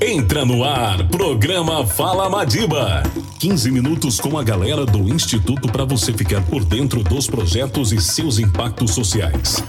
Entra 0.00 0.44
no 0.44 0.64
ar, 0.64 1.06
programa 1.08 1.86
Fala 1.86 2.28
Madiba. 2.28 3.02
15 3.38 3.70
minutos 3.70 4.18
com 4.18 4.38
a 4.38 4.42
galera 4.42 4.86
do 4.86 5.12
Instituto 5.12 5.70
para 5.70 5.84
você 5.84 6.12
ficar 6.12 6.40
por 6.42 6.64
dentro 6.64 7.02
dos 7.02 7.26
projetos 7.26 7.92
e 7.92 8.00
seus 8.00 8.38
impactos 8.38 8.92
sociais. 8.92 9.62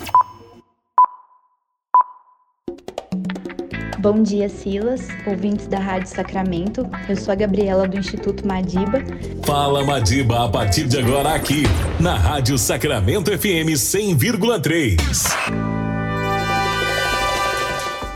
Bom 4.00 4.22
dia, 4.22 4.50
Silas, 4.50 5.08
ouvintes 5.26 5.68
da 5.68 5.80
Rádio 5.80 6.10
Sacramento. 6.10 6.90
Eu 7.08 7.16
sou 7.16 7.32
a 7.32 7.36
Gabriela 7.36 7.88
do 7.88 7.98
Instituto 7.98 8.46
Madiba. 8.46 9.02
Fala 9.46 9.84
Madiba 9.86 10.46
a 10.46 10.50
partir 10.50 10.88
de 10.88 11.00
agora 11.00 11.34
aqui, 11.34 11.64
na 12.00 12.16
Rádio 12.16 12.58
Sacramento 12.58 13.32
FM 13.32 13.76
100,3. 13.76 15.73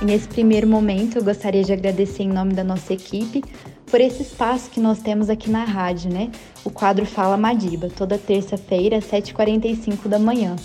Nesse 0.07 0.25
primeiro 0.29 0.65
momento, 0.65 1.17
eu 1.17 1.21
gostaria 1.21 1.65
de 1.65 1.73
agradecer 1.73 2.23
em 2.23 2.29
nome 2.29 2.53
da 2.53 2.63
nossa 2.63 2.93
equipe 2.93 3.43
por 3.87 3.99
esse 3.99 4.21
espaço 4.21 4.69
que 4.69 4.79
nós 4.79 5.01
temos 5.01 5.29
aqui 5.29 5.49
na 5.49 5.65
rádio, 5.65 6.09
né? 6.09 6.31
O 6.63 6.69
quadro 6.69 7.05
Fala 7.05 7.35
Madiba, 7.35 7.89
toda 7.89 8.17
terça-feira, 8.17 8.99
às 8.99 9.03
7h45 9.03 10.07
da 10.07 10.17
manhã 10.17 10.55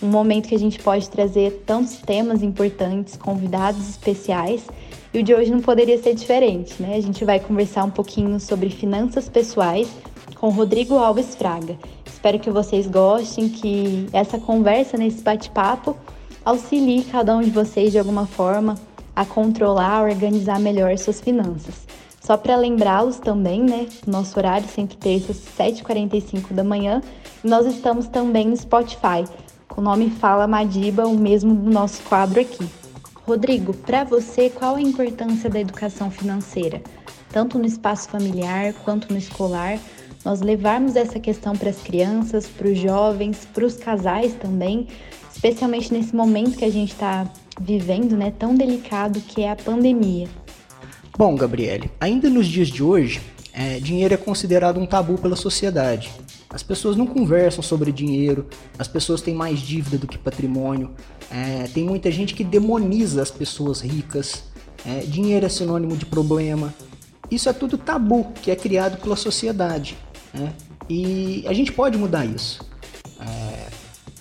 um 0.00 0.06
momento 0.08 0.48
que 0.48 0.54
a 0.54 0.58
gente 0.58 0.78
pode 0.78 1.08
trazer 1.08 1.64
tantos 1.66 1.96
temas 1.96 2.40
importantes, 2.42 3.16
convidados 3.16 3.88
especiais, 3.88 4.62
e 5.12 5.18
o 5.18 5.22
de 5.24 5.34
hoje 5.34 5.50
não 5.50 5.60
poderia 5.60 6.00
ser 6.00 6.14
diferente, 6.14 6.80
né? 6.80 6.94
A 6.94 7.00
gente 7.00 7.24
vai 7.24 7.40
conversar 7.40 7.82
um 7.82 7.90
pouquinho 7.90 8.38
sobre 8.38 8.70
finanças 8.70 9.28
pessoais 9.28 9.88
com 10.36 10.50
Rodrigo 10.50 10.94
Alves 10.94 11.34
Fraga. 11.34 11.76
Espero 12.06 12.38
que 12.38 12.50
vocês 12.50 12.86
gostem, 12.86 13.48
que 13.48 14.06
essa 14.12 14.38
conversa 14.38 14.96
nesse 14.96 15.20
bate-papo 15.20 15.96
auxilie 16.44 17.04
cada 17.04 17.36
um 17.36 17.40
de 17.40 17.50
vocês 17.50 17.92
de 17.92 17.98
alguma 17.98 18.26
forma 18.26 18.74
a 19.16 19.24
controlar, 19.24 20.02
organizar 20.02 20.58
melhor 20.60 20.96
suas 20.98 21.20
finanças. 21.20 21.86
Só 22.20 22.36
para 22.36 22.56
lembrá-los 22.56 23.18
também, 23.18 23.62
né? 23.62 23.86
Nosso 24.06 24.38
horário 24.38 24.68
sempre 24.68 24.96
terças, 24.96 25.42
7h45 25.58 26.52
da 26.52 26.64
manhã. 26.64 27.02
Nós 27.42 27.66
estamos 27.66 28.08
também 28.08 28.48
no 28.48 28.56
Spotify 28.56 29.24
com 29.68 29.80
o 29.80 29.84
nome 29.84 30.08
Fala 30.08 30.46
Madiba, 30.46 31.06
o 31.06 31.18
mesmo 31.18 31.54
do 31.54 31.70
nosso 31.70 32.02
quadro 32.04 32.40
aqui. 32.40 32.66
Rodrigo, 33.26 33.74
para 33.74 34.04
você, 34.04 34.48
qual 34.50 34.76
a 34.76 34.80
importância 34.80 35.50
da 35.50 35.60
educação 35.60 36.10
financeira? 36.10 36.82
Tanto 37.30 37.58
no 37.58 37.66
espaço 37.66 38.08
familiar 38.08 38.72
quanto 38.84 39.12
no 39.12 39.18
escolar, 39.18 39.78
nós 40.24 40.40
levarmos 40.40 40.96
essa 40.96 41.18
questão 41.18 41.54
para 41.54 41.70
as 41.70 41.82
crianças, 41.82 42.46
para 42.46 42.68
os 42.68 42.78
jovens, 42.78 43.46
para 43.52 43.64
os 43.64 43.76
casais 43.76 44.34
também, 44.34 44.86
especialmente 45.44 45.92
nesse 45.92 46.16
momento 46.16 46.56
que 46.56 46.64
a 46.64 46.70
gente 46.70 46.92
está 46.92 47.30
vivendo, 47.60 48.16
né, 48.16 48.32
tão 48.38 48.54
delicado 48.54 49.20
que 49.20 49.42
é 49.42 49.50
a 49.50 49.56
pandemia. 49.56 50.26
Bom, 51.18 51.36
Gabriele, 51.36 51.90
ainda 52.00 52.30
nos 52.30 52.46
dias 52.46 52.68
de 52.68 52.82
hoje, 52.82 53.20
é, 53.52 53.78
dinheiro 53.78 54.14
é 54.14 54.16
considerado 54.16 54.80
um 54.80 54.86
tabu 54.86 55.18
pela 55.18 55.36
sociedade. 55.36 56.10
As 56.48 56.62
pessoas 56.62 56.96
não 56.96 57.06
conversam 57.06 57.62
sobre 57.62 57.92
dinheiro, 57.92 58.46
as 58.78 58.88
pessoas 58.88 59.20
têm 59.20 59.34
mais 59.34 59.60
dívida 59.60 59.98
do 59.98 60.06
que 60.06 60.16
patrimônio, 60.16 60.92
é, 61.30 61.64
tem 61.74 61.84
muita 61.84 62.10
gente 62.10 62.32
que 62.32 62.42
demoniza 62.42 63.20
as 63.20 63.30
pessoas 63.30 63.82
ricas, 63.82 64.44
é, 64.86 65.00
dinheiro 65.00 65.44
é 65.44 65.48
sinônimo 65.50 65.94
de 65.94 66.06
problema. 66.06 66.72
Isso 67.30 67.50
é 67.50 67.52
tudo 67.52 67.76
tabu 67.76 68.32
que 68.40 68.50
é 68.50 68.56
criado 68.56 68.98
pela 68.98 69.14
sociedade. 69.14 69.94
Né? 70.32 70.54
E 70.88 71.44
a 71.46 71.52
gente 71.52 71.70
pode 71.70 71.98
mudar 71.98 72.24
isso. 72.24 72.60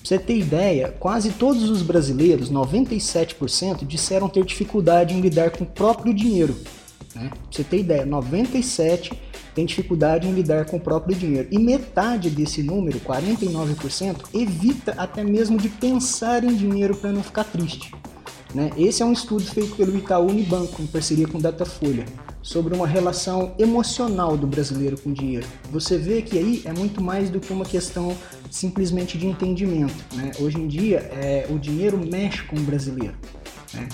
Pra 0.03 0.09
você 0.09 0.19
ter 0.19 0.37
ideia, 0.37 0.93
quase 0.99 1.31
todos 1.31 1.69
os 1.69 1.81
brasileiros, 1.81 2.51
97%, 2.51 3.87
disseram 3.87 4.27
ter 4.27 4.43
dificuldade 4.43 5.13
em 5.13 5.21
lidar 5.21 5.51
com 5.51 5.63
o 5.63 5.67
próprio 5.67 6.13
dinheiro. 6.13 6.57
Né? 7.15 7.29
Pra 7.29 7.39
você 7.49 7.63
ter 7.63 7.79
ideia, 7.79 8.05
97% 8.05 9.13
tem 9.55 9.65
dificuldade 9.65 10.27
em 10.27 10.33
lidar 10.33 10.65
com 10.65 10.77
o 10.77 10.79
próprio 10.79 11.15
dinheiro. 11.15 11.47
E 11.51 11.57
metade 11.57 12.29
desse 12.29 12.61
número, 12.61 12.99
49%, 12.99 14.15
evita 14.33 14.93
até 14.97 15.23
mesmo 15.23 15.57
de 15.57 15.69
pensar 15.69 16.43
em 16.43 16.53
dinheiro 16.53 16.95
para 16.97 17.11
não 17.11 17.23
ficar 17.23 17.45
triste. 17.45 17.93
Né? 18.53 18.71
Esse 18.75 19.03
é 19.03 19.05
um 19.05 19.13
estudo 19.13 19.45
feito 19.45 19.75
pelo 19.75 19.95
Itaú 19.95 20.27
Unibanco, 20.27 20.81
em 20.81 20.87
parceria 20.87 21.27
com 21.27 21.39
Datafolha, 21.39 22.05
sobre 22.43 22.75
uma 22.75 22.85
relação 22.85 23.55
emocional 23.57 24.37
do 24.37 24.45
brasileiro 24.45 24.99
com 24.99 25.11
o 25.11 25.13
dinheiro. 25.13 25.47
Você 25.71 25.97
vê 25.97 26.21
que 26.21 26.37
aí 26.37 26.61
é 26.65 26.73
muito 26.73 27.01
mais 27.01 27.29
do 27.29 27.39
que 27.39 27.53
uma 27.53 27.63
questão 27.63 28.15
simplesmente 28.51 29.17
de 29.17 29.25
entendimento. 29.25 29.95
Né? 30.13 30.31
Hoje 30.39 30.59
em 30.59 30.67
dia, 30.67 30.99
é, 31.13 31.47
o 31.49 31.57
dinheiro 31.57 31.97
mexe 31.97 32.43
com 32.43 32.57
o 32.57 32.59
brasileiro. 32.59 33.15
Né? 33.73 33.87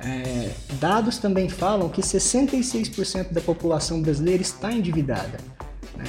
É, 0.00 0.50
dados 0.78 1.16
também 1.16 1.48
falam 1.48 1.88
que 1.88 2.02
66% 2.02 3.32
da 3.32 3.40
população 3.40 4.02
brasileira 4.02 4.42
está 4.42 4.70
endividada. 4.70 5.38
Né? 5.96 6.04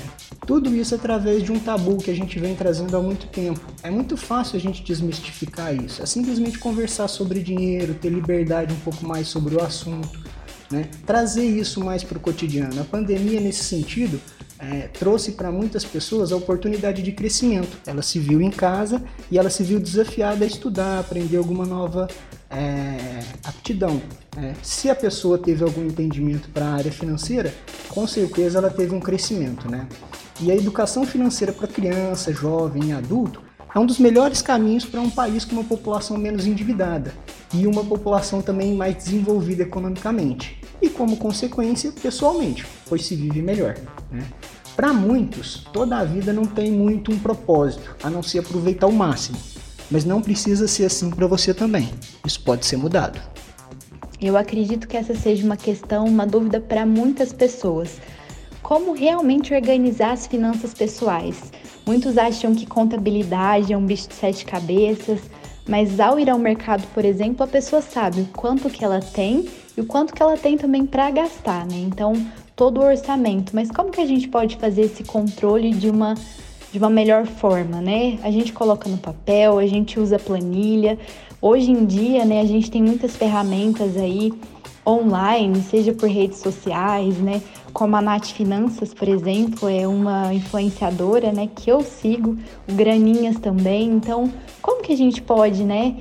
Tudo 0.45 0.75
isso 0.75 0.93
através 0.93 1.43
de 1.43 1.51
um 1.51 1.59
tabu 1.59 1.97
que 1.97 2.11
a 2.11 2.15
gente 2.15 2.37
vem 2.39 2.55
trazendo 2.55 2.95
há 2.97 3.01
muito 3.01 3.27
tempo. 3.27 3.61
É 3.81 3.89
muito 3.89 4.17
fácil 4.17 4.57
a 4.57 4.59
gente 4.59 4.83
desmistificar 4.83 5.73
isso. 5.73 6.03
É 6.03 6.05
simplesmente 6.05 6.59
conversar 6.59 7.07
sobre 7.07 7.39
dinheiro, 7.41 7.93
ter 7.93 8.09
liberdade 8.09 8.73
um 8.73 8.79
pouco 8.79 9.07
mais 9.07 9.27
sobre 9.27 9.55
o 9.55 9.63
assunto, 9.63 10.28
né? 10.71 10.89
trazer 11.05 11.45
isso 11.45 11.83
mais 11.83 12.03
para 12.03 12.17
o 12.17 12.21
cotidiano. 12.21 12.81
A 12.81 12.83
pandemia, 12.83 13.39
nesse 13.39 13.63
sentido, 13.63 14.19
é, 14.59 14.89
trouxe 14.89 15.31
para 15.31 15.51
muitas 15.51 15.85
pessoas 15.85 16.31
a 16.31 16.35
oportunidade 16.35 17.01
de 17.01 17.11
crescimento. 17.11 17.77
Ela 17.85 18.01
se 18.01 18.19
viu 18.19 18.41
em 18.41 18.51
casa 18.51 19.01
e 19.31 19.37
ela 19.37 19.49
se 19.49 19.63
viu 19.63 19.79
desafiada 19.79 20.43
a 20.43 20.47
estudar, 20.47 20.99
aprender 20.99 21.37
alguma 21.37 21.65
nova 21.65 22.07
é, 22.49 23.19
aptidão. 23.43 24.01
É, 24.37 24.53
se 24.61 24.89
a 24.89 24.95
pessoa 24.95 25.37
teve 25.37 25.63
algum 25.63 25.85
entendimento 25.85 26.49
para 26.49 26.65
a 26.65 26.73
área 26.73 26.91
financeira, 26.91 27.53
com 27.87 28.05
certeza 28.05 28.57
ela 28.57 28.69
teve 28.69 28.93
um 28.93 28.99
crescimento. 28.99 29.69
Né? 29.71 29.87
E 30.41 30.51
a 30.51 30.55
educação 30.55 31.05
financeira 31.05 31.53
para 31.53 31.67
criança, 31.67 32.33
jovem 32.33 32.89
e 32.89 32.91
adulto 32.91 33.41
é 33.73 33.79
um 33.79 33.85
dos 33.85 33.99
melhores 33.99 34.41
caminhos 34.41 34.83
para 34.83 34.99
um 34.99 35.09
país 35.09 35.45
com 35.45 35.53
uma 35.53 35.63
população 35.63 36.17
menos 36.17 36.45
endividada 36.45 37.13
e 37.53 37.67
uma 37.67 37.83
população 37.83 38.41
também 38.41 38.75
mais 38.75 38.95
desenvolvida 38.95 39.63
economicamente. 39.63 40.58
E 40.81 40.89
como 40.89 41.17
consequência, 41.17 41.91
pessoalmente, 41.91 42.65
pois 42.87 43.05
se 43.05 43.15
vive 43.15 43.41
melhor. 43.41 43.75
Né? 44.11 44.23
Para 44.75 44.93
muitos, 44.93 45.65
toda 45.73 45.97
a 45.97 46.05
vida 46.05 46.31
não 46.31 46.45
tem 46.45 46.71
muito 46.71 47.11
um 47.11 47.19
propósito, 47.19 47.95
a 48.01 48.09
não 48.09 48.23
ser 48.23 48.39
aproveitar 48.39 48.87
o 48.87 48.93
máximo. 48.93 49.37
Mas 49.91 50.05
não 50.05 50.21
precisa 50.21 50.67
ser 50.67 50.85
assim 50.85 51.09
para 51.09 51.27
você 51.27 51.53
também. 51.53 51.89
Isso 52.25 52.41
pode 52.41 52.65
ser 52.65 52.77
mudado. 52.77 53.19
Eu 54.21 54.37
acredito 54.37 54.87
que 54.87 54.95
essa 54.95 55.15
seja 55.15 55.45
uma 55.45 55.57
questão, 55.57 56.05
uma 56.05 56.25
dúvida 56.25 56.59
para 56.59 56.85
muitas 56.85 57.33
pessoas. 57.33 57.99
Como 58.61 58.93
realmente 58.93 59.53
organizar 59.53 60.11
as 60.11 60.27
finanças 60.27 60.73
pessoais? 60.73 61.51
Muitos 61.85 62.17
acham 62.17 62.53
que 62.53 62.65
contabilidade 62.65 63.73
é 63.73 63.77
um 63.77 63.85
bicho 63.85 64.09
de 64.09 64.15
sete 64.15 64.45
cabeças, 64.45 65.21
mas 65.67 65.99
ao 65.99 66.19
ir 66.19 66.29
ao 66.29 66.37
mercado, 66.37 66.85
por 66.93 67.03
exemplo, 67.03 67.43
a 67.43 67.47
pessoa 67.47 67.81
sabe 67.81 68.21
o 68.21 68.25
quanto 68.27 68.69
que 68.69 68.83
ela 68.83 68.99
tem 68.99 69.47
e 69.79 69.81
o 69.81 69.85
quanto 69.85 70.13
que 70.13 70.21
ela 70.21 70.37
tem 70.37 70.57
também 70.57 70.85
para 70.85 71.09
gastar, 71.09 71.65
né? 71.65 71.77
Então, 71.77 72.13
todo 72.53 72.81
o 72.81 72.83
orçamento. 72.83 73.55
Mas 73.55 73.71
como 73.71 73.89
que 73.89 74.01
a 74.01 74.05
gente 74.05 74.27
pode 74.27 74.57
fazer 74.57 74.81
esse 74.81 75.05
controle 75.05 75.71
de 75.71 75.89
uma 75.89 76.15
de 76.71 76.77
uma 76.77 76.89
melhor 76.89 77.25
forma, 77.25 77.81
né? 77.81 78.19
A 78.21 78.29
gente 78.29 78.53
coloca 78.53 78.87
no 78.87 78.97
papel, 78.97 79.57
a 79.57 79.65
gente 79.65 79.99
usa 79.99 80.19
planilha. 80.19 80.99
Hoje 81.41 81.71
em 81.71 81.83
dia, 81.83 82.25
né, 82.25 82.41
a 82.41 82.45
gente 82.45 82.69
tem 82.69 82.83
muitas 82.83 83.15
ferramentas 83.15 83.97
aí 83.97 84.31
online, 84.85 85.63
seja 85.63 85.93
por 85.93 86.07
redes 86.07 86.37
sociais, 86.37 87.17
né? 87.17 87.41
Como 87.73 87.95
a 87.95 88.01
Nath 88.01 88.27
Finanças, 88.27 88.93
por 88.93 89.07
exemplo, 89.07 89.67
é 89.67 89.87
uma 89.87 90.31
influenciadora, 90.31 91.31
né, 91.31 91.49
que 91.55 91.71
eu 91.71 91.81
sigo, 91.81 92.37
o 92.67 92.73
Graninhas 92.73 93.39
também. 93.39 93.89
Então, 93.89 94.31
como 94.61 94.83
que 94.83 94.93
a 94.93 94.97
gente 94.97 95.23
pode, 95.23 95.63
né, 95.63 95.95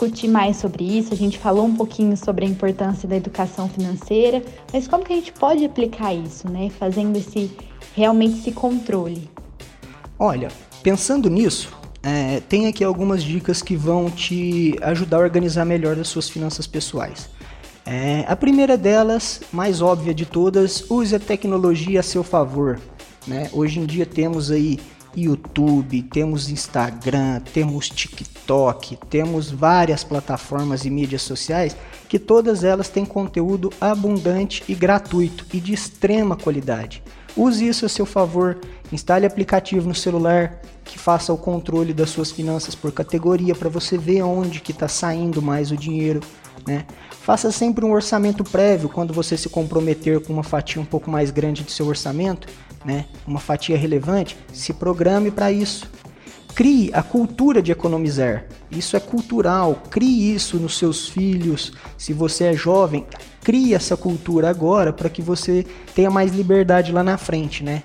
discutir 0.00 0.28
mais 0.28 0.56
sobre 0.56 0.82
isso? 0.84 1.12
A 1.12 1.16
gente 1.16 1.38
falou 1.38 1.66
um 1.66 1.74
pouquinho 1.74 2.16
sobre 2.16 2.46
a 2.46 2.48
importância 2.48 3.06
da 3.06 3.16
educação 3.16 3.68
financeira, 3.68 4.42
mas 4.72 4.88
como 4.88 5.04
que 5.04 5.12
a 5.12 5.16
gente 5.16 5.32
pode 5.32 5.62
aplicar 5.62 6.14
isso, 6.14 6.48
né, 6.48 6.70
fazendo 6.78 7.16
esse 7.18 7.50
realmente 7.94 8.38
esse 8.38 8.52
controle? 8.52 9.28
Olha, 10.18 10.48
pensando 10.82 11.28
nisso, 11.28 11.70
é, 12.02 12.40
tem 12.40 12.66
aqui 12.66 12.82
algumas 12.82 13.22
dicas 13.22 13.60
que 13.60 13.76
vão 13.76 14.10
te 14.10 14.74
ajudar 14.80 15.18
a 15.18 15.20
organizar 15.20 15.66
melhor 15.66 15.98
as 15.98 16.08
suas 16.08 16.30
finanças 16.30 16.66
pessoais. 16.66 17.28
É, 17.84 18.24
a 18.26 18.36
primeira 18.36 18.78
delas, 18.78 19.42
mais 19.52 19.82
óbvia 19.82 20.14
de 20.14 20.24
todas, 20.24 20.90
use 20.90 21.14
a 21.14 21.20
tecnologia 21.20 22.00
a 22.00 22.02
seu 22.02 22.24
favor. 22.24 22.80
Né? 23.26 23.50
Hoje 23.52 23.78
em 23.78 23.84
dia 23.84 24.06
temos 24.06 24.50
aí 24.50 24.78
YouTube, 25.16 26.02
temos 26.02 26.50
Instagram, 26.50 27.40
temos 27.52 27.88
TikTok, 27.88 28.96
temos 29.08 29.50
várias 29.50 30.04
plataformas 30.04 30.84
e 30.84 30.90
mídias 30.90 31.22
sociais 31.22 31.76
que 32.08 32.18
todas 32.18 32.64
elas 32.64 32.88
têm 32.88 33.04
conteúdo 33.04 33.72
abundante 33.80 34.64
e 34.68 34.74
gratuito 34.74 35.46
e 35.52 35.60
de 35.60 35.72
extrema 35.72 36.36
qualidade. 36.36 37.02
Use 37.36 37.66
isso 37.66 37.86
a 37.86 37.88
seu 37.88 38.04
favor, 38.04 38.58
instale 38.92 39.24
aplicativo 39.24 39.88
no 39.88 39.94
celular 39.94 40.60
que 40.84 40.98
faça 40.98 41.32
o 41.32 41.38
controle 41.38 41.94
das 41.94 42.10
suas 42.10 42.32
finanças 42.32 42.74
por 42.74 42.90
categoria 42.90 43.54
para 43.54 43.68
você 43.68 43.96
ver 43.96 44.22
onde 44.22 44.60
que 44.60 44.72
está 44.72 44.88
saindo 44.88 45.40
mais 45.40 45.70
o 45.70 45.76
dinheiro 45.76 46.20
Né? 46.66 46.86
Faça 47.22 47.50
sempre 47.50 47.84
um 47.84 47.92
orçamento 47.92 48.44
prévio 48.44 48.88
quando 48.88 49.14
você 49.14 49.36
se 49.36 49.48
comprometer 49.48 50.20
com 50.20 50.32
uma 50.32 50.42
fatia 50.42 50.80
um 50.80 50.84
pouco 50.84 51.10
mais 51.10 51.30
grande 51.30 51.62
do 51.62 51.70
seu 51.70 51.86
orçamento, 51.86 52.48
né? 52.84 53.06
uma 53.26 53.40
fatia 53.40 53.76
relevante, 53.76 54.36
se 54.52 54.72
programe 54.72 55.30
para 55.30 55.50
isso. 55.50 55.88
Crie 56.54 56.90
a 56.92 57.02
cultura 57.02 57.62
de 57.62 57.72
economizar. 57.72 58.44
Isso 58.70 58.96
é 58.96 59.00
cultural. 59.00 59.82
Crie 59.88 60.34
isso 60.34 60.56
nos 60.56 60.76
seus 60.76 61.08
filhos. 61.08 61.72
Se 61.96 62.12
você 62.12 62.44
é 62.44 62.52
jovem, 62.52 63.06
crie 63.42 63.74
essa 63.74 63.96
cultura 63.96 64.50
agora 64.50 64.92
para 64.92 65.08
que 65.08 65.22
você 65.22 65.64
tenha 65.94 66.10
mais 66.10 66.32
liberdade 66.32 66.92
lá 66.92 67.02
na 67.02 67.16
frente, 67.16 67.62
né? 67.62 67.82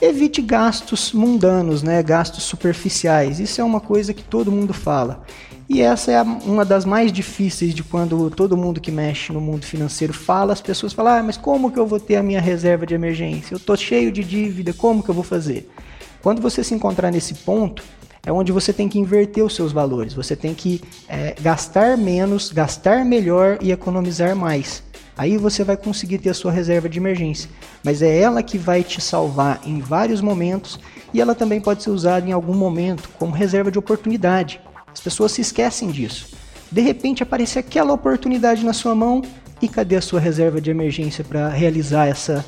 Evite 0.00 0.42
gastos 0.42 1.12
mundanos, 1.12 1.82
né? 1.82 2.02
Gastos 2.02 2.44
superficiais. 2.44 3.40
Isso 3.40 3.60
é 3.60 3.64
uma 3.64 3.80
coisa 3.80 4.12
que 4.12 4.22
todo 4.22 4.52
mundo 4.52 4.74
fala. 4.74 5.22
E 5.68 5.80
essa 5.80 6.12
é 6.12 6.22
uma 6.22 6.64
das 6.64 6.84
mais 6.84 7.12
difíceis 7.12 7.74
de 7.74 7.82
quando 7.82 8.30
todo 8.30 8.56
mundo 8.56 8.80
que 8.80 8.92
mexe 8.92 9.32
no 9.32 9.40
mundo 9.40 9.66
financeiro 9.66 10.12
fala, 10.12 10.52
as 10.52 10.60
pessoas 10.60 10.92
falam: 10.92 11.12
"Ah, 11.12 11.22
mas 11.22 11.36
como 11.36 11.72
que 11.72 11.78
eu 11.78 11.86
vou 11.86 11.98
ter 11.98 12.16
a 12.16 12.22
minha 12.22 12.40
reserva 12.40 12.86
de 12.86 12.94
emergência? 12.94 13.54
Eu 13.54 13.58
tô 13.58 13.76
cheio 13.76 14.12
de 14.12 14.22
dívida, 14.22 14.72
como 14.72 15.02
que 15.02 15.08
eu 15.08 15.14
vou 15.14 15.24
fazer?" 15.24 15.68
Quando 16.22 16.40
você 16.40 16.62
se 16.62 16.74
encontrar 16.74 17.10
nesse 17.10 17.34
ponto, 17.34 17.82
é 18.24 18.32
onde 18.32 18.50
você 18.50 18.72
tem 18.72 18.88
que 18.88 18.98
inverter 18.98 19.44
os 19.44 19.54
seus 19.54 19.70
valores. 19.70 20.12
Você 20.12 20.34
tem 20.34 20.52
que 20.52 20.80
é, 21.08 21.36
gastar 21.40 21.96
menos, 21.96 22.50
gastar 22.50 23.04
melhor 23.04 23.58
e 23.60 23.70
economizar 23.70 24.34
mais. 24.34 24.82
Aí 25.16 25.38
você 25.38 25.62
vai 25.62 25.76
conseguir 25.76 26.18
ter 26.18 26.30
a 26.30 26.34
sua 26.34 26.50
reserva 26.50 26.88
de 26.88 26.98
emergência. 26.98 27.48
Mas 27.84 28.02
é 28.02 28.18
ela 28.18 28.42
que 28.42 28.58
vai 28.58 28.82
te 28.82 29.00
salvar 29.00 29.60
em 29.64 29.80
vários 29.80 30.20
momentos 30.20 30.80
e 31.14 31.20
ela 31.20 31.34
também 31.34 31.60
pode 31.60 31.84
ser 31.84 31.90
usada 31.90 32.28
em 32.28 32.32
algum 32.32 32.54
momento 32.54 33.08
como 33.16 33.32
reserva 33.32 33.70
de 33.70 33.78
oportunidade. 33.78 34.60
As 34.96 35.00
pessoas 35.00 35.32
se 35.32 35.42
esquecem 35.42 35.90
disso. 35.90 36.26
De 36.72 36.80
repente 36.80 37.22
aparece 37.22 37.58
aquela 37.58 37.92
oportunidade 37.92 38.64
na 38.64 38.72
sua 38.72 38.94
mão 38.94 39.20
e 39.60 39.68
cadê 39.68 39.94
a 39.94 40.00
sua 40.00 40.18
reserva 40.18 40.58
de 40.58 40.70
emergência 40.70 41.22
para 41.22 41.50
realizar 41.50 42.06
essa, 42.06 42.42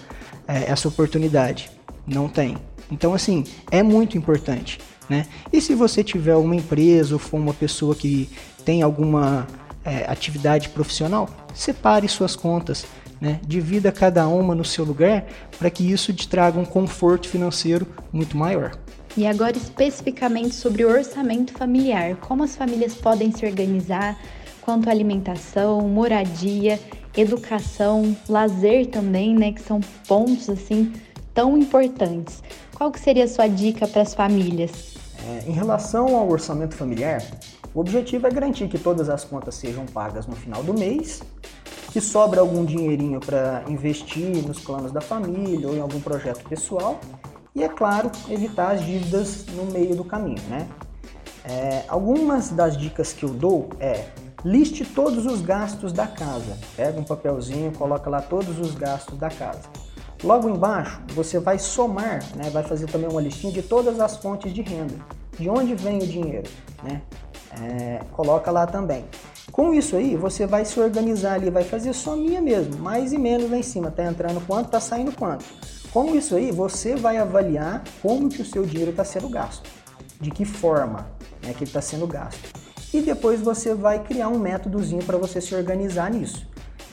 é, 0.46 0.64
essa 0.64 0.88
oportunidade? 0.88 1.70
Não 2.06 2.26
tem. 2.26 2.56
Então, 2.90 3.12
assim, 3.12 3.44
é 3.70 3.82
muito 3.82 4.16
importante. 4.16 4.78
Né? 5.10 5.26
E 5.52 5.60
se 5.60 5.74
você 5.74 6.02
tiver 6.02 6.36
uma 6.36 6.56
empresa 6.56 7.14
ou 7.14 7.18
for 7.18 7.36
uma 7.36 7.52
pessoa 7.52 7.94
que 7.94 8.30
tem 8.64 8.80
alguma 8.80 9.46
é, 9.84 10.10
atividade 10.10 10.70
profissional, 10.70 11.28
separe 11.52 12.08
suas 12.08 12.34
contas, 12.34 12.86
né? 13.20 13.40
divida 13.46 13.92
cada 13.92 14.26
uma 14.26 14.54
no 14.54 14.64
seu 14.64 14.86
lugar 14.86 15.26
para 15.58 15.68
que 15.68 15.84
isso 15.84 16.14
te 16.14 16.26
traga 16.26 16.58
um 16.58 16.64
conforto 16.64 17.28
financeiro 17.28 17.86
muito 18.10 18.38
maior. 18.38 18.72
E 19.18 19.26
agora 19.26 19.56
especificamente 19.56 20.54
sobre 20.54 20.84
o 20.84 20.88
orçamento 20.88 21.52
familiar, 21.52 22.14
como 22.20 22.44
as 22.44 22.54
famílias 22.54 22.94
podem 22.94 23.32
se 23.32 23.44
organizar 23.44 24.16
quanto 24.60 24.88
à 24.88 24.92
alimentação, 24.92 25.80
moradia, 25.88 26.78
educação, 27.16 28.16
lazer 28.28 28.86
também, 28.86 29.34
né, 29.34 29.50
que 29.50 29.60
são 29.60 29.80
pontos 30.06 30.48
assim 30.48 30.92
tão 31.34 31.58
importantes. 31.58 32.44
Qual 32.72 32.92
que 32.92 33.00
seria 33.00 33.24
a 33.24 33.28
sua 33.28 33.48
dica 33.48 33.88
para 33.88 34.02
as 34.02 34.14
famílias? 34.14 34.94
É, 35.26 35.50
em 35.50 35.52
relação 35.52 36.14
ao 36.14 36.30
orçamento 36.30 36.76
familiar, 36.76 37.20
o 37.74 37.80
objetivo 37.80 38.28
é 38.28 38.30
garantir 38.30 38.68
que 38.68 38.78
todas 38.78 39.08
as 39.08 39.24
contas 39.24 39.56
sejam 39.56 39.84
pagas 39.86 40.28
no 40.28 40.36
final 40.36 40.62
do 40.62 40.72
mês, 40.72 41.24
que 41.90 42.00
sobra 42.00 42.40
algum 42.40 42.64
dinheirinho 42.64 43.18
para 43.18 43.64
investir 43.66 44.46
nos 44.46 44.60
planos 44.60 44.92
da 44.92 45.00
família 45.00 45.66
ou 45.66 45.74
em 45.74 45.80
algum 45.80 45.98
projeto 45.98 46.48
pessoal 46.48 47.00
e, 47.54 47.62
é 47.62 47.68
claro, 47.68 48.10
evitar 48.28 48.72
as 48.72 48.84
dívidas 48.84 49.46
no 49.46 49.64
meio 49.66 49.96
do 49.96 50.04
caminho. 50.04 50.42
Né? 50.48 50.68
É, 51.44 51.84
algumas 51.88 52.50
das 52.50 52.76
dicas 52.76 53.12
que 53.12 53.24
eu 53.24 53.30
dou 53.30 53.70
é 53.80 54.06
liste 54.44 54.84
todos 54.84 55.26
os 55.26 55.40
gastos 55.40 55.92
da 55.92 56.06
casa. 56.06 56.58
Pega 56.76 57.00
um 57.00 57.04
papelzinho, 57.04 57.72
coloca 57.72 58.08
lá 58.08 58.20
todos 58.20 58.58
os 58.58 58.74
gastos 58.74 59.18
da 59.18 59.28
casa. 59.28 59.62
Logo 60.22 60.48
embaixo, 60.48 61.00
você 61.14 61.38
vai 61.38 61.58
somar, 61.58 62.20
né, 62.34 62.50
vai 62.50 62.64
fazer 62.64 62.86
também 62.86 63.08
uma 63.08 63.20
listinha 63.20 63.52
de 63.52 63.62
todas 63.62 64.00
as 64.00 64.16
fontes 64.16 64.52
de 64.52 64.62
renda. 64.62 64.96
De 65.38 65.48
onde 65.48 65.74
vem 65.74 65.98
o 65.98 66.06
dinheiro? 66.06 66.50
Né? 66.82 67.00
É, 67.62 68.00
coloca 68.12 68.50
lá 68.50 68.66
também. 68.66 69.04
Com 69.52 69.72
isso 69.72 69.96
aí, 69.96 70.16
você 70.16 70.46
vai 70.46 70.64
se 70.64 70.78
organizar 70.78 71.34
ali, 71.34 71.50
vai 71.50 71.64
fazer 71.64 71.92
sominha 71.92 72.40
mesmo, 72.40 72.76
mais 72.78 73.12
e 73.12 73.18
menos 73.18 73.50
lá 73.50 73.56
em 73.56 73.62
cima. 73.62 73.90
Tá 73.90 74.04
entrando 74.04 74.44
quanto, 74.46 74.70
tá 74.70 74.80
saindo 74.80 75.12
quanto. 75.12 75.44
Com 75.92 76.14
isso 76.14 76.36
aí, 76.36 76.50
você 76.50 76.94
vai 76.94 77.16
avaliar 77.16 77.82
como 78.02 78.28
que 78.28 78.42
o 78.42 78.44
seu 78.44 78.64
dinheiro 78.64 78.90
está 78.90 79.04
sendo 79.04 79.28
gasto. 79.28 79.68
De 80.20 80.30
que 80.30 80.44
forma 80.44 81.10
né, 81.42 81.52
que 81.52 81.64
ele 81.64 81.70
está 81.70 81.80
sendo 81.80 82.06
gasto. 82.06 82.40
E 82.92 83.00
depois 83.00 83.40
você 83.40 83.74
vai 83.74 84.02
criar 84.02 84.28
um 84.28 84.38
métodozinho 84.38 85.04
para 85.04 85.16
você 85.16 85.40
se 85.40 85.54
organizar 85.54 86.10
nisso. 86.10 86.46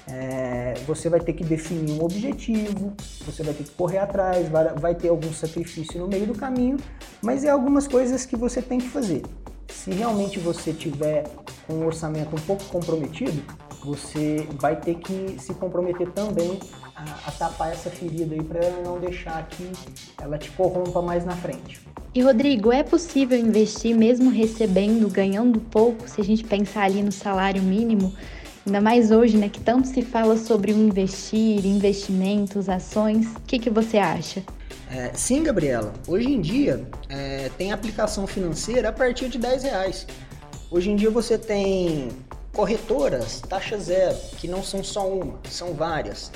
É, 0.07 0.75
você 0.86 1.09
vai 1.09 1.19
ter 1.19 1.33
que 1.33 1.44
definir 1.44 1.94
um 1.94 2.03
objetivo, 2.03 2.94
você 3.25 3.42
vai 3.42 3.53
ter 3.53 3.63
que 3.63 3.71
correr 3.71 3.97
atrás, 3.97 4.47
vai, 4.47 4.74
vai 4.75 4.95
ter 4.95 5.09
algum 5.09 5.33
sacrifício 5.33 6.00
no 6.00 6.07
meio 6.07 6.27
do 6.27 6.36
caminho, 6.36 6.77
mas 7.24 7.44
é 7.44 7.50
algumas 7.50 7.88
coisas 7.88 8.25
que 8.25 8.36
você 8.36 8.62
tem 8.62 8.77
que 8.77 8.88
fazer. 8.88 9.24
Se 9.68 9.92
realmente 9.92 10.39
você 10.39 10.74
tiver 10.74 11.24
com 11.65 11.74
um 11.74 11.86
orçamento 11.86 12.36
um 12.36 12.42
pouco 12.42 12.63
comprometido, 12.65 13.42
você 13.86 14.48
vai 14.60 14.76
ter 14.76 14.96
que 14.96 15.38
se 15.40 15.54
comprometer 15.54 16.10
também 16.12 16.60
a, 16.96 17.04
a 17.28 17.32
tapar 17.32 17.72
essa 17.72 17.90
ferida 17.90 18.34
aí 18.34 18.44
para 18.44 18.70
não 18.84 19.00
deixar 19.00 19.48
que 19.48 19.72
ela 20.20 20.38
te 20.38 20.50
corrompa 20.52 21.02
mais 21.02 21.24
na 21.24 21.36
frente. 21.36 21.80
E 22.14 22.22
Rodrigo, 22.22 22.72
é 22.72 22.82
possível 22.82 23.38
investir 23.38 23.96
mesmo 23.96 24.32
recebendo, 24.32 25.08
ganhando 25.10 25.60
pouco, 25.60 26.10
se 26.10 26.20
a 26.20 26.24
gente 26.24 26.44
pensar 26.44 26.84
ali 26.84 27.04
no 27.04 27.12
salário 27.12 27.62
mínimo? 27.62 28.14
Ainda 28.66 28.82
mais 28.82 29.12
hoje, 29.12 29.38
né, 29.38 29.48
que 29.48 29.60
tanto 29.60 29.88
se 29.88 30.02
fala 30.02 30.38
sobre 30.38 30.72
o 30.72 30.76
investir, 30.76 31.64
investimentos, 31.66 32.68
ações. 32.68 33.28
O 33.36 33.42
que, 33.42 33.60
que 33.60 33.70
você 33.70 34.00
acha? 34.00 34.42
É, 34.90 35.12
sim, 35.14 35.44
Gabriela. 35.44 35.94
Hoje 36.08 36.31
em 36.31 36.42
dia 36.42 36.88
é, 37.10 37.52
tem 37.58 37.72
aplicação 37.72 38.26
financeira 38.26 38.90
a 38.90 38.94
partir 38.94 39.30
de 39.30 39.38
10 39.38 39.64
reais. 39.64 40.08
Hoje 40.72 40.90
em 40.90 40.96
dia 40.96 41.12
você 41.12 41.38
tem 41.38 42.10
corretoras, 42.56 43.42
taxa 43.42 43.78
zero, 43.78 44.18
que 44.38 44.48
não 44.48 44.63
são 44.63 44.84
só 44.84 45.07
uma, 45.07 45.38
são 45.52 45.74
várias. 45.74 46.31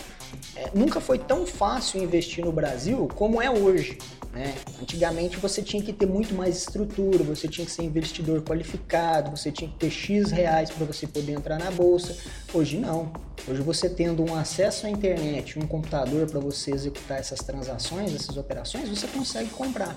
É, 0.55 0.69
nunca 0.75 0.99
foi 0.99 1.17
tão 1.17 1.47
fácil 1.47 2.03
investir 2.03 2.43
no 2.43 2.51
Brasil 2.51 3.07
como 3.15 3.41
é 3.41 3.49
hoje. 3.49 3.97
Né? 4.33 4.53
Antigamente 4.79 5.37
você 5.37 5.61
tinha 5.61 5.81
que 5.81 5.91
ter 5.91 6.05
muito 6.05 6.35
mais 6.35 6.57
estrutura, 6.57 7.23
você 7.23 7.47
tinha 7.47 7.65
que 7.65 7.71
ser 7.71 7.83
investidor 7.83 8.41
qualificado, 8.41 9.35
você 9.35 9.51
tinha 9.51 9.71
que 9.71 9.77
ter 9.77 9.89
X 9.89 10.29
reais 10.29 10.69
para 10.69 10.85
você 10.85 11.07
poder 11.07 11.31
entrar 11.31 11.57
na 11.57 11.71
bolsa. 11.71 12.15
Hoje 12.53 12.77
não. 12.77 13.11
Hoje 13.47 13.61
você 13.61 13.89
tendo 13.89 14.23
um 14.23 14.35
acesso 14.35 14.85
à 14.85 14.89
internet, 14.89 15.57
um 15.57 15.65
computador 15.65 16.29
para 16.29 16.39
você 16.39 16.71
executar 16.71 17.17
essas 17.17 17.39
transações, 17.39 18.13
essas 18.13 18.37
operações, 18.37 18.89
você 18.89 19.07
consegue 19.07 19.49
comprar. 19.49 19.95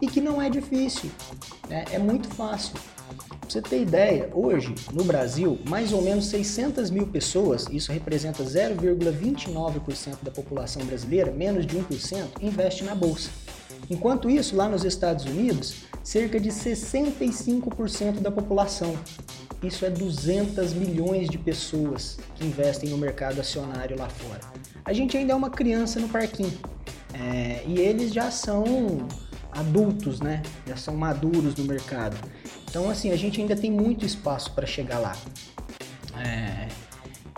E 0.00 0.06
que 0.06 0.20
não 0.20 0.40
é 0.40 0.48
difícil, 0.48 1.10
né? 1.68 1.84
é 1.92 1.98
muito 1.98 2.28
fácil. 2.28 2.74
Pra 3.44 3.52
você 3.52 3.60
ter 3.60 3.82
ideia, 3.82 4.30
hoje 4.32 4.74
no 4.90 5.04
Brasil, 5.04 5.58
mais 5.68 5.92
ou 5.92 6.00
menos 6.00 6.26
600 6.26 6.90
mil 6.90 7.06
pessoas, 7.06 7.66
isso 7.70 7.92
representa 7.92 8.42
0,29% 8.42 10.16
da 10.22 10.30
população 10.30 10.82
brasileira, 10.86 11.30
menos 11.30 11.66
de 11.66 11.76
1%, 11.76 12.40
investe 12.40 12.84
na 12.84 12.94
bolsa. 12.94 13.28
Enquanto 13.90 14.30
isso, 14.30 14.56
lá 14.56 14.66
nos 14.66 14.82
Estados 14.82 15.26
Unidos, 15.26 15.74
cerca 16.02 16.40
de 16.40 16.48
65% 16.48 18.20
da 18.20 18.30
população, 18.30 18.96
isso 19.62 19.84
é 19.84 19.90
200 19.90 20.72
milhões 20.72 21.28
de 21.28 21.36
pessoas 21.36 22.18
que 22.34 22.46
investem 22.46 22.88
no 22.88 22.96
mercado 22.96 23.40
acionário 23.40 23.98
lá 23.98 24.08
fora. 24.08 24.40
A 24.86 24.92
gente 24.94 25.18
ainda 25.18 25.34
é 25.34 25.36
uma 25.36 25.50
criança 25.50 26.00
no 26.00 26.08
parquinho 26.08 26.52
é, 27.12 27.62
e 27.66 27.78
eles 27.78 28.12
já 28.12 28.30
são 28.30 29.06
adultos, 29.52 30.20
né? 30.20 30.42
Já 30.66 30.76
são 30.76 30.96
maduros 30.96 31.54
no 31.56 31.64
mercado. 31.64 32.16
Então, 32.74 32.90
assim, 32.90 33.12
a 33.12 33.16
gente 33.16 33.40
ainda 33.40 33.54
tem 33.54 33.70
muito 33.70 34.04
espaço 34.04 34.50
para 34.50 34.66
chegar 34.66 34.98
lá. 34.98 35.16
É, 36.18 36.66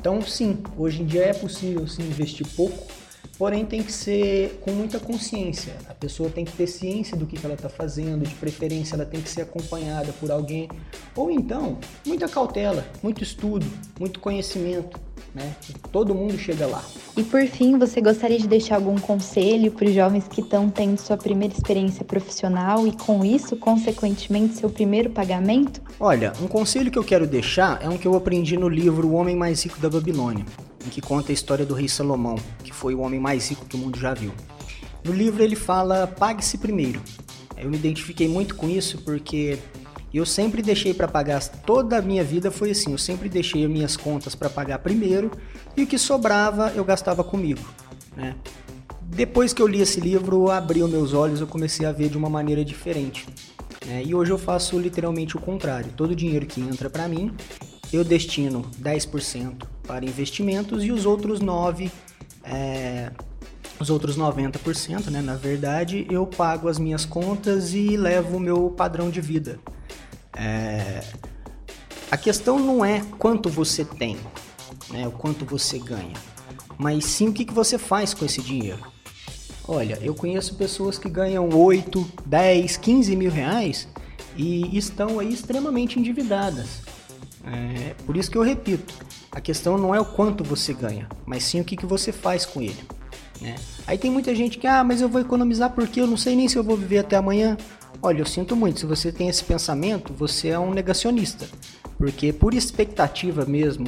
então, 0.01 0.23
sim, 0.23 0.63
hoje 0.79 1.03
em 1.03 1.05
dia 1.05 1.27
é 1.27 1.35
possível 1.35 1.87
sim, 1.87 2.05
investir 2.05 2.47
pouco 2.57 2.87
Porém, 3.39 3.67
tem 3.67 3.83
que 3.83 3.93
ser 3.93 4.61
com 4.63 4.71
muita 4.71 4.99
consciência. 4.99 5.75
A 5.89 5.95
pessoa 5.95 6.31
tem 6.31 6.45
que 6.45 6.53
ter 6.53 6.67
ciência 6.67 7.17
do 7.17 7.27
que 7.27 7.39
ela 7.45 7.55
está 7.55 7.69
fazendo, 7.69 8.27
de 8.27 8.35
preferência, 8.35 8.95
ela 8.95 9.05
tem 9.05 9.21
que 9.21 9.29
ser 9.29 9.43
acompanhada 9.43 10.11
por 10.15 10.31
alguém. 10.31 10.71
Ou 11.15 11.31
então, 11.31 11.79
muita 12.07 12.29
cautela, 12.29 12.87
muito 13.03 13.23
estudo, 13.23 13.67
muito 14.01 14.21
conhecimento. 14.21 14.99
Né? 15.37 15.55
Todo 15.93 16.15
mundo 16.15 16.39
chega 16.39 16.67
lá. 16.67 16.83
E 17.15 17.23
por 17.23 17.47
fim, 17.47 17.79
você 17.79 18.01
gostaria 18.01 18.39
de 18.39 18.49
deixar 18.49 18.77
algum 18.77 18.99
conselho 18.99 19.71
para 19.71 19.87
os 19.87 19.95
jovens 19.95 20.27
que 20.27 20.41
estão 20.41 20.71
tendo 20.71 20.99
sua 20.99 21.19
primeira 21.19 21.53
experiência 21.53 22.05
profissional 22.05 22.87
e, 22.87 22.93
com 22.93 23.23
isso, 23.23 23.55
consequentemente, 23.57 24.55
seu 24.55 24.71
primeiro 24.71 25.11
pagamento? 25.11 25.83
Olha, 26.01 26.33
um 26.41 26.49
conselho 26.49 26.91
que 26.91 26.99
eu 26.99 27.05
quero 27.05 27.27
deixar 27.27 27.83
é 27.83 27.89
um 27.89 27.99
que 27.99 28.09
eu 28.09 28.17
aprendi 28.17 28.57
no 28.57 28.69
livro 28.69 29.09
O 29.09 29.13
Homem 29.13 29.37
Mais 29.37 29.63
Rico 29.63 29.79
da 29.79 29.91
Babilônia 29.91 30.47
em 30.87 30.89
que 30.89 31.01
conta 31.01 31.33
a 31.33 31.35
história 31.35 31.67
do 31.67 31.75
rei 31.75 31.89
Salomão, 31.89 32.37
que 32.63 32.73
foi 32.73 32.95
o 32.95 33.01
homem 33.01 33.19
mais 33.19 33.51
rico 33.51 33.67
que 33.67 33.77
o 33.77 33.79
mundo 33.79 33.99
já 33.99 34.15
viu. 34.15 34.33
No 35.05 35.13
livro 35.13 35.43
ele 35.43 35.57
fala 35.57 36.07
pague-se 36.07 36.59
primeiro. 36.59 37.03
Eu 37.57 37.69
me 37.69 37.77
identifiquei 37.77 38.29
muito 38.29 38.55
com 38.55 38.69
isso 38.69 38.99
porque 39.03 39.59
eu 40.17 40.27
sempre 40.27 40.63
deixei 40.63 40.95
para 40.95 41.09
pagar, 41.09 41.43
toda 41.43 41.99
a 41.99 42.03
minha 42.03 42.25
vida 42.25 42.51
foi 42.51 42.71
assim, 42.71 42.93
eu 42.93 42.99
sempre 42.99 43.29
deixei 43.29 43.65
as 43.65 43.71
minhas 43.71 43.97
contas 43.97 44.35
para 44.35 44.49
pagar 44.49 44.79
primeiro 44.79 45.31
e 45.77 45.83
o 45.83 45.87
que 45.87 45.99
sobrava 45.99 46.73
eu 46.75 46.85
gastava 46.85 47.23
comigo, 47.25 47.67
né? 48.17 48.35
Depois 49.09 49.53
que 49.53 49.63
eu 49.63 49.69
li 49.69 49.81
esse 49.81 50.01
livro, 50.01 50.51
abriu 50.51 50.89
meus 50.89 51.15
olhos, 51.15 51.41
eu 51.41 51.47
comecei 51.47 51.87
a 51.87 51.93
ver 51.93 52.09
de 52.09 52.19
uma 52.19 52.29
maneira 52.29 52.65
diferente. 52.65 53.27
Né? 53.87 54.03
E 54.05 54.15
hoje 54.15 54.33
eu 54.33 54.39
faço 54.39 54.79
literalmente 54.79 55.37
o 55.37 55.41
contrário. 55.41 55.93
Todo 55.97 56.11
o 56.11 56.15
dinheiro 56.15 56.45
que 56.45 56.61
entra 56.61 56.91
para 56.91 57.07
mim, 57.07 57.33
eu 57.93 58.03
destino 58.03 58.63
10% 58.83 59.65
para 59.87 60.05
investimentos 60.05 60.85
e 60.85 60.91
os 60.91 61.07
outros 61.07 61.41
9%, 61.41 61.91
é, 62.43 63.13
os 63.79 63.91
outros 63.91 64.19
90%, 64.19 65.09
né? 65.11 65.21
Na 65.21 65.37
verdade, 65.37 66.07
eu 66.11 66.27
pago 66.27 66.69
as 66.69 66.79
minhas 66.79 67.05
contas 67.05 67.75
e 67.75 67.97
levo 67.97 68.39
o 68.39 68.41
meu 68.41 68.71
padrão 68.71 69.09
de 69.09 69.21
vida. 69.21 69.59
É, 70.37 71.03
a 72.11 72.17
questão 72.17 72.59
não 72.59 72.85
é 72.85 73.03
quanto 73.19 73.49
você 73.49 73.85
tem, 73.85 74.17
né? 74.91 75.09
O 75.09 75.13
quanto 75.13 75.45
você 75.45 75.79
ganha, 75.79 76.15
mas 76.79 77.05
sim 77.05 77.29
o 77.29 77.33
que, 77.33 77.45
que 77.45 77.55
você 77.55 77.79
faz 77.79 78.15
com 78.15 78.25
esse 78.25 78.41
dinheiro. 78.43 78.81
Olha, 79.67 79.99
eu 80.01 80.15
conheço 80.15 80.55
pessoas 80.55 80.97
que 80.97 81.09
ganham 81.09 81.49
8, 81.49 82.07
10, 82.25 82.77
15 82.77 83.17
mil 83.17 83.31
reais 83.31 83.89
e 84.37 84.77
estão 84.77 85.19
aí 85.19 85.33
extremamente 85.33 85.99
endividadas. 85.99 86.83
É, 87.45 87.95
por 88.05 88.17
isso 88.17 88.31
que 88.31 88.39
eu 88.39 88.43
repito, 88.43 88.95
a 89.33 89.41
questão 89.41 89.77
não 89.77 89.95
é 89.95 90.01
o 90.01 90.05
quanto 90.05 90.45
você 90.45 90.73
ganha, 90.73 91.09
mas 91.25 91.43
sim 91.43 91.61
o 91.61 91.65
que, 91.65 91.77
que 91.77 91.87
você 91.87 92.13
faz 92.13 92.47
com 92.47 92.63
ele. 92.63 92.79
Né? 93.41 93.57
Aí 93.87 93.99
tem 93.99 94.11
muita 94.11 94.35
gente 94.35 94.59
que, 94.59 94.67
ah, 94.67 94.83
mas 94.85 95.01
eu 95.01 95.09
vou 95.09 95.21
economizar 95.21 95.71
porque 95.71 96.01
eu 96.01 96.07
não 96.07 96.17
sei 96.17 96.35
nem 96.37 96.49
se 96.49 96.57
eu 96.57 96.65
vou 96.65 96.77
viver 96.77 96.99
até 96.99 97.17
amanhã. 97.17 97.57
Olha, 98.03 98.21
eu 98.21 98.27
sinto 98.27 98.55
muito, 98.55 98.81
se 98.81 98.87
você 98.87 99.11
tem 99.11 99.29
esse 99.29 99.45
pensamento, 99.45 100.13
você 100.13 100.49
é 100.49 100.59
um 100.59 100.73
negacionista. 100.73 101.47
Porque 101.99 102.33
por 102.33 102.55
expectativa 102.55 103.45
mesmo 103.47 103.87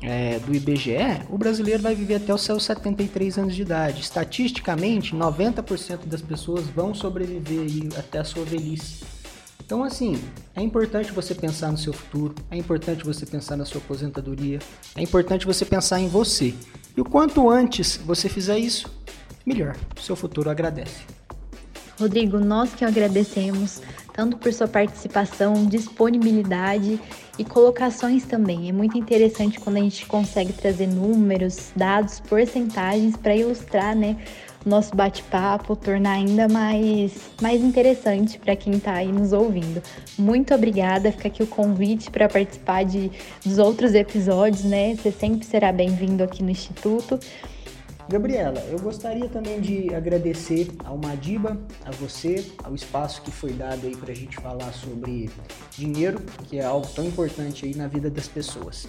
é, 0.00 0.38
do 0.40 0.54
IBGE, 0.54 1.22
o 1.30 1.38
brasileiro 1.38 1.82
vai 1.82 1.94
viver 1.94 2.16
até 2.16 2.34
os 2.34 2.42
seus 2.42 2.64
73 2.64 3.38
anos 3.38 3.54
de 3.54 3.62
idade. 3.62 4.00
Estatisticamente, 4.00 5.14
90% 5.14 6.06
das 6.06 6.20
pessoas 6.20 6.66
vão 6.66 6.94
sobreviver 6.94 7.88
até 7.98 8.18
a 8.18 8.24
sua 8.24 8.44
velhice. 8.44 9.04
Então, 9.64 9.84
assim, 9.84 10.20
é 10.54 10.60
importante 10.60 11.12
você 11.12 11.34
pensar 11.34 11.70
no 11.70 11.78
seu 11.78 11.92
futuro, 11.92 12.34
é 12.50 12.56
importante 12.56 13.04
você 13.04 13.24
pensar 13.24 13.56
na 13.56 13.64
sua 13.64 13.80
aposentadoria, 13.80 14.58
é 14.96 15.02
importante 15.02 15.46
você 15.46 15.64
pensar 15.64 16.00
em 16.00 16.08
você. 16.08 16.52
E 16.96 17.00
o 17.00 17.04
quanto 17.04 17.48
antes 17.48 17.96
você 18.04 18.28
fizer 18.28 18.58
isso, 18.58 18.92
melhor. 19.46 19.76
O 19.96 20.00
seu 20.00 20.16
futuro 20.16 20.50
agradece. 20.50 21.21
Rodrigo, 22.02 22.38
nós 22.38 22.74
que 22.74 22.84
agradecemos 22.84 23.80
tanto 24.12 24.36
por 24.36 24.52
sua 24.52 24.66
participação, 24.66 25.64
disponibilidade 25.64 27.00
e 27.38 27.44
colocações 27.44 28.24
também. 28.24 28.68
É 28.68 28.72
muito 28.72 28.98
interessante 28.98 29.60
quando 29.60 29.76
a 29.76 29.80
gente 29.80 30.04
consegue 30.06 30.52
trazer 30.52 30.88
números, 30.88 31.70
dados, 31.76 32.20
porcentagens 32.20 33.16
para 33.16 33.36
ilustrar, 33.36 33.94
né, 33.96 34.16
o 34.66 34.68
nosso 34.68 34.94
bate-papo, 34.96 35.76
tornar 35.76 36.12
ainda 36.12 36.48
mais, 36.48 37.12
mais 37.40 37.62
interessante 37.62 38.38
para 38.38 38.56
quem 38.56 38.74
está 38.74 38.94
aí 38.94 39.10
nos 39.10 39.32
ouvindo. 39.32 39.80
Muito 40.18 40.52
obrigada, 40.52 41.10
fica 41.12 41.28
aqui 41.28 41.42
o 41.42 41.46
convite 41.46 42.10
para 42.10 42.28
participar 42.28 42.84
de, 42.84 43.10
dos 43.44 43.58
outros 43.58 43.94
episódios, 43.94 44.64
né? 44.64 44.94
Você 44.94 45.10
sempre 45.10 45.46
será 45.46 45.72
bem-vindo 45.72 46.22
aqui 46.22 46.42
no 46.42 46.50
Instituto. 46.50 47.18
Gabriela, 48.08 48.60
eu 48.70 48.78
gostaria 48.78 49.28
também 49.28 49.60
de 49.60 49.94
agradecer 49.94 50.68
ao 50.84 50.98
Madiba, 50.98 51.58
a 51.84 51.90
você, 51.92 52.44
ao 52.62 52.74
espaço 52.74 53.22
que 53.22 53.30
foi 53.30 53.52
dado 53.52 53.86
aí 53.86 53.96
para 53.96 54.12
a 54.12 54.14
gente 54.14 54.36
falar 54.36 54.72
sobre 54.72 55.30
dinheiro, 55.76 56.20
que 56.48 56.58
é 56.58 56.64
algo 56.64 56.86
tão 56.94 57.04
importante 57.04 57.64
aí 57.64 57.74
na 57.74 57.86
vida 57.86 58.10
das 58.10 58.28
pessoas. 58.28 58.86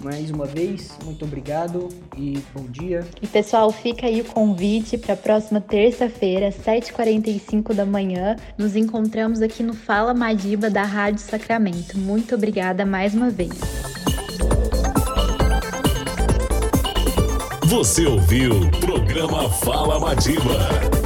Mais 0.00 0.30
uma 0.30 0.46
vez, 0.46 0.90
muito 1.04 1.24
obrigado 1.24 1.88
e 2.16 2.42
bom 2.54 2.64
dia. 2.64 3.06
E 3.20 3.26
pessoal, 3.26 3.70
fica 3.70 4.06
aí 4.06 4.20
o 4.20 4.24
convite 4.24 4.96
para 4.96 5.14
a 5.14 5.16
próxima 5.16 5.60
terça-feira, 5.60 6.50
7h45 6.50 7.74
da 7.74 7.84
manhã. 7.84 8.36
Nos 8.56 8.74
encontramos 8.74 9.42
aqui 9.42 9.62
no 9.62 9.74
Fala 9.74 10.14
Madiba 10.14 10.70
da 10.70 10.82
Rádio 10.82 11.20
Sacramento. 11.20 11.98
Muito 11.98 12.34
obrigada 12.34 12.86
mais 12.86 13.14
uma 13.14 13.30
vez. 13.30 14.01
Você 17.72 18.04
ouviu 18.04 18.52
o 18.52 18.70
programa 18.80 19.48
Fala 19.48 19.98
Madiba. 19.98 21.01